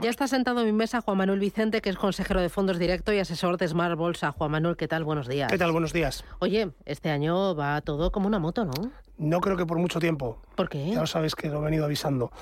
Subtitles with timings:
[0.00, 3.12] Ya está sentado en mi mesa Juan Manuel Vicente, que es consejero de fondos directo
[3.12, 4.32] y asesor de Smart Bolsa.
[4.32, 5.04] Juan Manuel, ¿qué tal?
[5.04, 5.52] Buenos días.
[5.52, 5.72] ¿Qué tal?
[5.72, 6.24] Buenos días.
[6.38, 8.72] Oye, este año va todo como una moto, ¿no?
[9.18, 10.40] No creo que por mucho tiempo.
[10.54, 10.92] ¿Por qué?
[10.92, 12.32] Ya lo sabes que lo he venido avisando.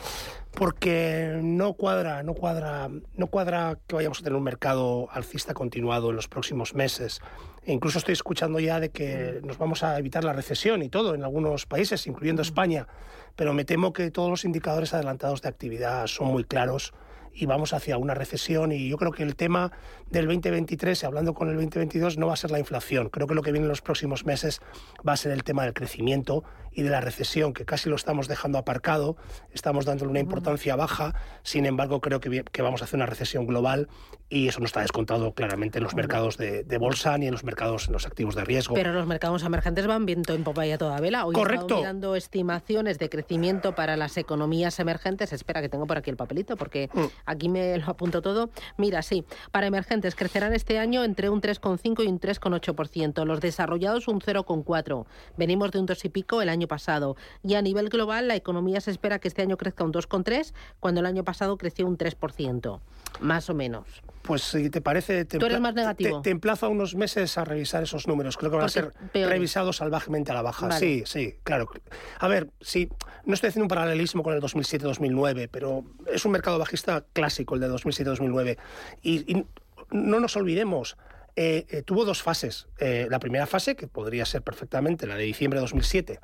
[0.52, 6.10] Porque no cuadra, no cuadra, no cuadra que vayamos a tener un mercado alcista continuado
[6.10, 7.20] en los próximos meses.
[7.64, 11.16] E incluso estoy escuchando ya de que nos vamos a evitar la recesión y todo
[11.16, 12.86] en algunos países, incluyendo España.
[13.34, 16.94] Pero me temo que todos los indicadores adelantados de actividad son muy claros
[17.32, 19.72] y vamos hacia una recesión y yo creo que el tema
[20.10, 23.08] del 2023, hablando con el 2022, no va a ser la inflación.
[23.10, 24.60] Creo que lo que viene en los próximos meses
[25.06, 28.28] va a ser el tema del crecimiento y de la recesión, que casi lo estamos
[28.28, 29.16] dejando aparcado,
[29.52, 33.46] estamos dándole una importancia baja, sin embargo creo que, que vamos a hacer una recesión
[33.46, 33.88] global
[34.30, 37.44] y eso no está descontado claramente en los mercados de, de, bolsa ni en los
[37.44, 38.74] mercados, en los activos de riesgo.
[38.74, 41.24] Pero los mercados emergentes van viento en popa y a toda vela.
[41.24, 41.78] Hoy Correcto.
[41.78, 45.32] mirando estimaciones de crecimiento para las economías emergentes.
[45.32, 47.00] Espera, que tengo por aquí el papelito, porque mm.
[47.26, 48.50] Aquí me lo apunto todo.
[48.76, 53.24] Mira, sí, para emergentes crecerán este año entre un 3,5 y un 3,8%.
[53.24, 55.06] Los desarrollados un 0,4%.
[55.36, 57.16] Venimos de un 2 y pico el año pasado.
[57.42, 61.00] Y a nivel global, la economía se espera que este año crezca un 2,3%, cuando
[61.00, 62.80] el año pasado creció un 3%,
[63.20, 64.02] más o menos.
[64.28, 66.20] Pues si te parece, te, ¿Tú eres más negativo?
[66.20, 68.36] Te, te, emplazo a unos meses a revisar esos números.
[68.36, 70.68] Creo que van Porque a ser revisados salvajemente a la baja.
[70.68, 70.78] Vale.
[70.78, 71.70] Sí, sí, claro.
[72.18, 72.90] A ver, sí,
[73.24, 77.62] no estoy haciendo un paralelismo con el 2007-2009, pero es un mercado bajista clásico el
[77.62, 78.58] de 2007-2009.
[79.00, 79.46] Y, y,
[79.90, 80.98] no nos olvidemos,
[81.36, 82.66] eh, eh, tuvo dos fases.
[82.78, 86.20] Eh, la primera fase, que podría ser perfectamente la de diciembre de 2007,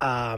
[0.00, 0.36] a,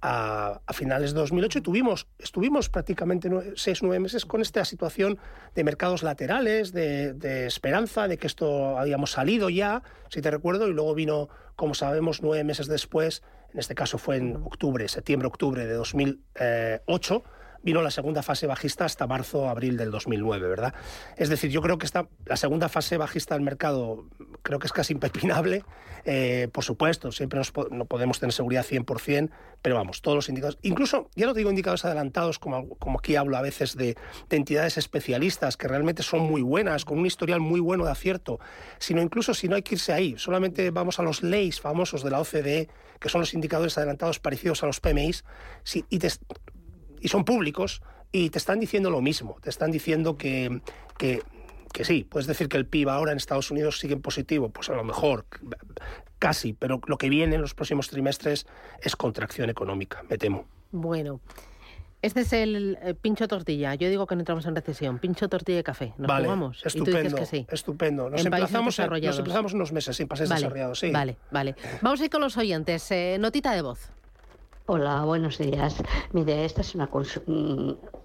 [0.00, 4.64] a, a, finales de 2008 y tuvimos, estuvimos prácticamente nueve, seis, nueve meses con esta
[4.64, 5.18] situación
[5.54, 10.68] de mercados laterales, de, de, esperanza, de que esto habíamos salido ya, si te recuerdo,
[10.68, 13.22] y luego vino, como sabemos, nueve meses después,
[13.52, 17.22] en este caso fue en octubre, septiembre-octubre de 2008,
[17.62, 20.74] vino la segunda fase bajista hasta marzo, abril del 2009, ¿verdad?
[21.16, 24.06] Es decir, yo creo que esta, la segunda fase bajista del mercado
[24.42, 25.64] creo que es casi impepinable.
[26.04, 27.40] Eh, por supuesto, siempre
[27.70, 29.30] no podemos tener seguridad 100%,
[29.62, 33.36] pero vamos, todos los indicadores, incluso, ya no digo indicadores adelantados, como, como aquí hablo
[33.36, 33.96] a veces de,
[34.28, 38.40] de, entidades especialistas que realmente son muy buenas, con un historial muy bueno de acierto,
[38.78, 42.10] sino incluso si no hay que irse ahí, solamente vamos a los leyes famosos de
[42.10, 42.68] la OCDE,
[42.98, 45.24] que son los indicadores adelantados parecidos a los PMIs,
[45.62, 46.08] si, y te,
[47.02, 47.82] y son públicos
[48.12, 50.60] y te están diciendo lo mismo, te están diciendo que,
[50.96, 51.22] que,
[51.72, 54.70] que, sí, puedes decir que el PIB ahora en Estados Unidos sigue en positivo, pues
[54.70, 55.26] a lo mejor
[56.18, 58.46] casi, pero lo que viene en los próximos trimestres
[58.80, 60.46] es contracción económica, me temo.
[60.70, 61.20] Bueno.
[62.00, 63.76] Este es el, pincho tortilla.
[63.76, 64.98] Yo digo que no entramos en recesión.
[64.98, 65.94] Pincho tortilla y café.
[65.98, 66.66] ¿Nos vale, jugamos?
[66.66, 67.46] Estupendo, y tú dices que sí.
[67.48, 68.10] Estupendo.
[68.10, 70.80] Nos en emplazamos, nos emplazamos unos meses sin países vale, desarrollados.
[70.80, 70.90] Sí.
[70.90, 71.54] Vale, vale.
[71.80, 72.90] Vamos a ir con los oyentes.
[72.90, 73.92] Eh, notita de voz.
[74.66, 75.82] Hola, buenos días.
[76.12, 76.88] Mire, esta es una,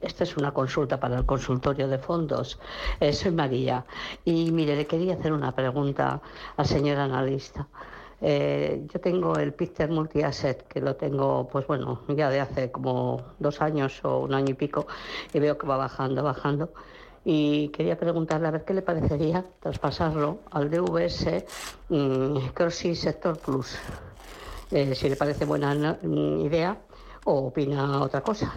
[0.01, 2.59] esta es una consulta para el consultorio de fondos.
[2.99, 3.85] Eh, soy María
[4.25, 6.19] y mire, le quería hacer una pregunta
[6.55, 7.67] al señor analista.
[8.21, 13.21] Eh, yo tengo el Picter Multi-Asset, que lo tengo, pues bueno, ya de hace como
[13.37, 14.87] dos años o un año y pico,
[15.33, 16.73] y veo que va bajando, bajando.
[17.23, 21.45] Y quería preguntarle a ver qué le parecería traspasarlo al DVS
[21.89, 22.39] mmm,
[22.95, 23.77] Sector Plus
[24.71, 26.77] eh, si le parece buena idea
[27.23, 28.53] o opina otra cosa.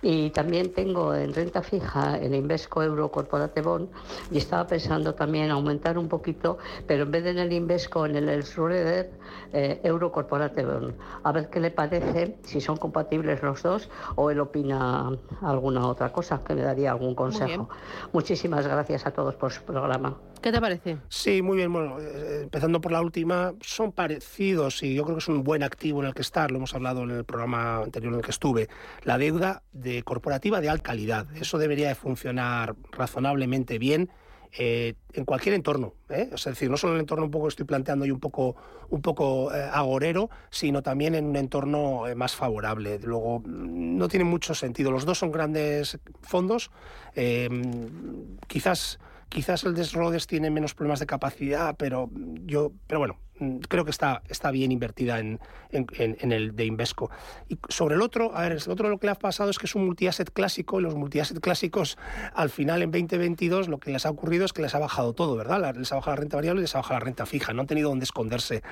[0.00, 3.88] Y también tengo en renta fija el Invesco Euro Corporate Bond
[4.30, 8.16] y estaba pensando también aumentar un poquito, pero en vez de en el Invesco, en
[8.16, 9.10] el Schroeder
[9.52, 10.94] eh, Euro Corporate Bond.
[11.24, 15.10] A ver qué le parece, si son compatibles los dos o él opina
[15.42, 17.68] alguna otra cosa, que me daría algún consejo.
[18.12, 20.16] Muchísimas gracias a todos por su programa.
[20.42, 20.98] ¿Qué te parece?
[21.08, 21.72] Sí, muy bien.
[21.72, 25.62] Bueno, eh, empezando por la última, son parecidos y yo creo que es un buen
[25.62, 26.50] activo en el que estar.
[26.50, 28.68] Lo hemos hablado en el programa anterior en el que estuve.
[29.04, 31.26] La deuda de corporativa de alta calidad.
[31.36, 34.10] Eso debería de funcionar razonablemente bien.
[34.50, 36.30] Eh, en cualquier entorno, ¿eh?
[36.32, 38.56] es decir, no solo en el entorno un poco que estoy planteando y un poco,
[38.88, 42.98] un poco eh, agorero, sino también en un entorno eh, más favorable.
[43.00, 44.90] Luego, no tiene mucho sentido.
[44.90, 46.70] Los dos son grandes fondos,
[48.46, 48.98] quizás
[49.28, 52.10] Quizás el Desrodes tiene menos problemas de capacidad, pero
[52.46, 55.38] yo, pero bueno, mm, creo que está, está bien invertida en,
[55.70, 57.10] en, en el de Invesco.
[57.48, 59.66] Y sobre el otro, a ver, el otro lo que le ha pasado es que
[59.66, 61.98] es un multiasset clásico y los multiasset clásicos
[62.34, 65.36] al final en 2022 lo que les ha ocurrido es que les ha bajado todo,
[65.36, 65.74] ¿verdad?
[65.76, 67.66] Les ha bajado la renta variable y les ha bajado la renta fija, no han
[67.66, 68.62] tenido dónde esconderse.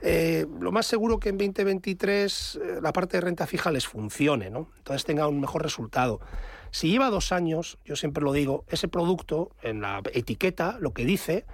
[0.00, 4.50] Eh, lo más seguro que en 2023 eh, la parte de renta fija les funcione,
[4.50, 4.68] ¿no?
[4.78, 6.20] Entonces tenga un mejor resultado.
[6.72, 11.04] Si lleva dos años, yo siempre lo digo, ese producto en la etiqueta lo que
[11.04, 11.44] dice,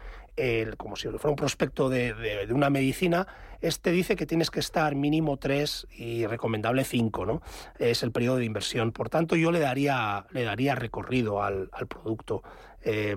[0.77, 3.27] como si fuera un prospecto de, de, una medicina,
[3.61, 7.43] este dice que tienes que estar mínimo tres y recomendable cinco, ¿no?
[7.79, 8.93] Es el periodo de inversión.
[8.93, 12.43] Por tanto, yo le daría, le daría recorrido al, al producto.
[12.85, 13.17] Eh,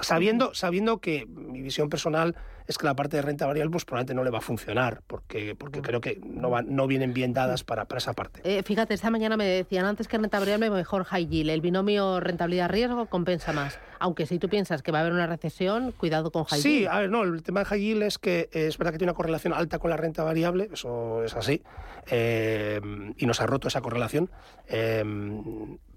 [0.00, 2.34] sabiendo, sabiendo que mi visión personal
[2.66, 5.54] es que la parte de renta variable pues probablemente no le va a funcionar porque,
[5.54, 8.40] porque creo que no, va, no vienen bien dadas para, para esa parte.
[8.44, 11.50] Eh, fíjate, esta mañana me decían antes que renta variable mejor high yield.
[11.50, 13.78] El binomio rentabilidad-riesgo compensa más.
[13.98, 16.78] Aunque si tú piensas que va a haber una recesión, cuidado con high yield.
[16.78, 19.10] Sí, a ver, no, el tema de high yield es que es verdad que tiene
[19.10, 21.60] una correlación alta con la renta variable, eso es así,
[22.06, 22.80] eh,
[23.16, 24.30] y nos ha roto esa correlación,
[24.68, 25.04] eh,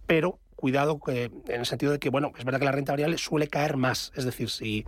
[0.07, 3.19] pero cuidado que, en el sentido de que, bueno, es verdad que la renta variable
[3.19, 4.11] suele caer más.
[4.15, 4.85] Es decir, si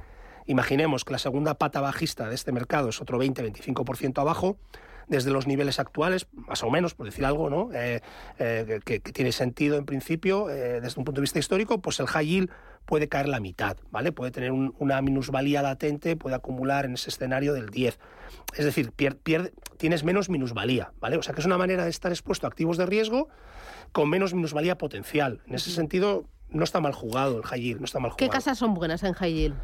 [0.47, 4.57] imaginemos que la segunda pata bajista de este mercado es otro 20-25% abajo,
[5.07, 7.69] desde los niveles actuales, más o menos, por decir algo, ¿no?
[7.73, 8.01] Eh,
[8.39, 11.99] eh, que, que, tiene sentido en principio, eh, desde un punto de vista histórico, pues
[11.99, 12.49] el high yield
[12.85, 14.11] puede caer la mitad, ¿vale?
[14.11, 17.99] Puede tener un, una minusvalía latente, puede acumular en ese escenario del 10.
[18.55, 21.17] Es decir, pierde, pierde, tienes menos minusvalía, ¿vale?
[21.17, 23.29] O sea que es una manera de estar expuesto a activos de riesgo
[23.91, 25.41] con menos minusvalía potencial.
[25.47, 28.29] En ese sentido, no está mal jugado el high yield, no está mal jugado.
[28.29, 29.55] ¿Qué casas son buenas en high yield?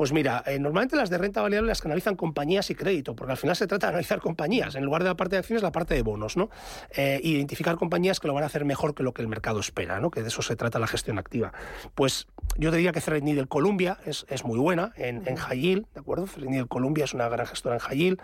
[0.00, 3.36] Pues mira, eh, normalmente las de renta variable las canalizan compañías y crédito, porque al
[3.36, 4.74] final se trata de analizar compañías.
[4.74, 6.48] En lugar de la parte de acciones, la parte de bonos, ¿no?
[6.96, 10.00] Eh, identificar compañías que lo van a hacer mejor que lo que el mercado espera,
[10.00, 10.10] ¿no?
[10.10, 11.52] Que de eso se trata la gestión activa.
[11.94, 15.86] Pues yo te diría que Threadneedle Columbia es, es muy buena en, en high yield,
[15.92, 16.24] ¿de acuerdo?
[16.24, 18.22] Threadneedle Columbia es una gran gestora en high yield.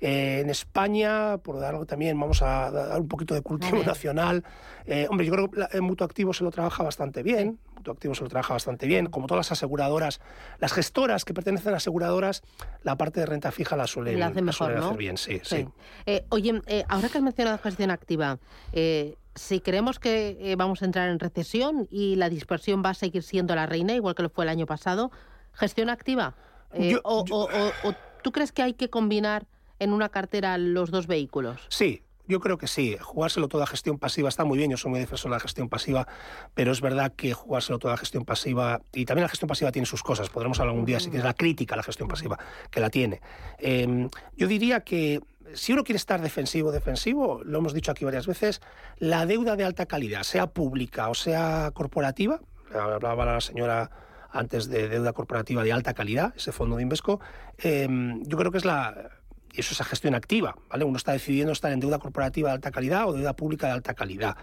[0.00, 4.44] Eh, en España, por dar algo también, vamos a dar un poquito de cultivo nacional.
[4.86, 7.58] Eh, hombre, yo creo que el Mutuo Activo se lo trabaja bastante bien.
[7.74, 9.06] Mutuo Activo se lo trabaja bastante bien.
[9.06, 10.20] Como todas las aseguradoras,
[10.60, 12.42] las gestoras que pertenecen a aseguradoras,
[12.82, 14.86] la parte de renta fija la suelen, la hace mejor, la suelen ¿no?
[14.86, 15.40] hacer bien, sí.
[15.42, 15.56] sí.
[15.62, 15.68] sí.
[16.06, 18.38] Eh, oye, eh, ahora que has mencionado gestión activa,
[18.72, 22.94] eh, si creemos que eh, vamos a entrar en recesión y la dispersión va a
[22.94, 25.10] seguir siendo la reina, igual que lo fue el año pasado,
[25.52, 26.34] gestión activa.
[26.78, 29.46] Yo- o, yo- o- o- o tú crees que hay que combinar
[29.78, 31.60] en una cartera los dos vehículos?
[31.68, 32.96] Sí, yo creo que sí.
[33.00, 34.70] Jugárselo toda a gestión pasiva está muy bien.
[34.70, 36.06] Yo soy muy defensor de la gestión pasiva,
[36.54, 38.80] pero es verdad que jugárselo toda a gestión pasiva.
[38.92, 40.28] Y también la gestión pasiva tiene sus cosas.
[40.28, 42.38] Podremos hablar un día si tienes la crítica a la gestión pasiva,
[42.70, 43.20] que la tiene.
[43.58, 45.20] Eh, yo diría que.
[45.54, 48.60] Si uno quiere estar defensivo, defensivo, lo hemos dicho aquí varias veces,
[48.98, 52.40] la deuda de alta calidad, sea pública o sea corporativa,
[52.74, 53.90] hablaba la señora
[54.32, 57.20] antes de deuda corporativa de alta calidad, ese fondo de Invesco,
[57.58, 57.88] eh,
[58.22, 59.15] yo creo que es la,
[59.56, 60.84] y eso es la gestión activa, ¿vale?
[60.84, 63.94] Uno está decidiendo estar en deuda corporativa de alta calidad o deuda pública de alta
[63.94, 64.36] calidad.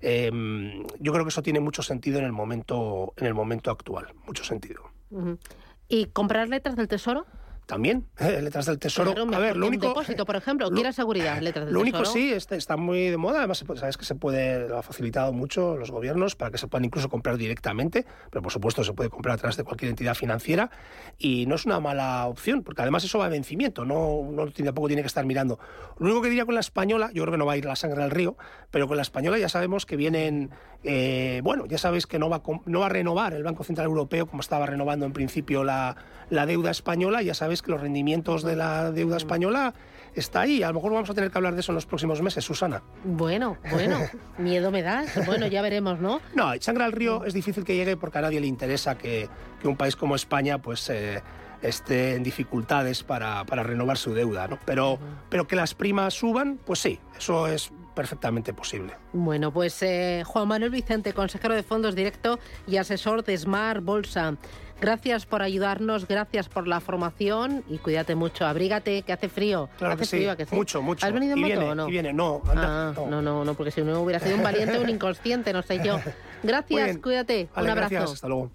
[0.00, 0.30] Eh,
[1.00, 4.44] yo creo que eso tiene mucho sentido en el momento, en el momento actual, mucho
[4.44, 4.84] sentido.
[5.88, 7.26] ¿Y comprar letras del tesoro?
[7.70, 9.14] También, eh, letras del tesoro.
[9.14, 9.86] Claro, a ver, lo un único.
[9.88, 10.68] depósito, por ejemplo.
[10.68, 11.40] lo- ¿Quieres seguridad?
[11.40, 14.16] Letras del Lo único sí, está, está muy de moda, además puede- sabes que se
[14.16, 18.42] puede, lo ha facilitado mucho los gobiernos para que se puedan incluso comprar directamente, pero
[18.42, 20.68] por supuesto se puede comprar a través de cualquier entidad financiera
[21.16, 24.88] y no es una mala opción, porque además eso va a vencimiento, no, no tampoco
[24.88, 25.60] tiene que estar mirando.
[26.00, 27.76] Lo único que diría con la española, yo creo que no va a ir la
[27.76, 28.36] sangre al río,
[28.72, 30.50] pero con la española ya sabemos que vienen,
[30.82, 34.26] eh, bueno, ya sabéis que no va, no va a renovar el Banco Central Europeo
[34.26, 35.94] como estaba renovando en principio la,
[36.30, 39.74] la deuda española, ya sabéis que los rendimientos de la deuda española
[40.14, 40.62] está ahí.
[40.62, 42.82] A lo mejor vamos a tener que hablar de eso en los próximos meses, Susana.
[43.04, 44.00] Bueno, bueno,
[44.38, 45.24] miedo me das.
[45.26, 46.20] Bueno, ya veremos, ¿no?
[46.34, 49.28] No, sangre al río es difícil que llegue porque a nadie le interesa que,
[49.60, 51.22] que un país como España pues eh,
[51.62, 54.58] esté en dificultades para, para renovar su deuda, ¿no?
[54.64, 54.98] Pero,
[55.28, 58.92] pero que las primas suban, pues sí, eso es perfectamente posible.
[59.12, 64.36] Bueno, pues eh, Juan Manuel Vicente, consejero de fondos directo y asesor de Smart Bolsa.
[64.80, 68.46] Gracias por ayudarnos, gracias por la formación y cuídate mucho.
[68.46, 69.68] Abrígate, que hace frío.
[69.76, 70.56] Claro hace que sí, frío, ¿a que sí?
[70.56, 71.04] mucho, mucho.
[71.06, 71.88] ¿Has venido en y moto viene, o no?
[71.88, 73.06] Y viene, no, anda, Ah, no.
[73.08, 75.80] no, no, no, porque si no hubiera sido un valiente o un inconsciente, no sé
[75.84, 76.00] yo.
[76.42, 77.50] Gracias, cuídate.
[77.54, 77.90] Vale, un abrazo.
[77.94, 78.50] gracias, hasta luego.